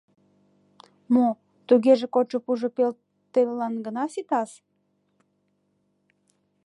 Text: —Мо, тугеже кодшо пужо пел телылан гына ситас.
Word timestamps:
—Мо, 1.13 1.27
тугеже 1.67 2.07
кодшо 2.13 2.37
пужо 2.45 2.69
пел 2.75 2.91
телылан 3.33 3.73
гына 3.85 4.03
ситас. 4.13 4.51